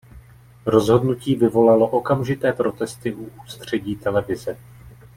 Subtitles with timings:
[0.65, 4.57] Rozhodnutí vyvolalo okamžité protesty u ústředí televize.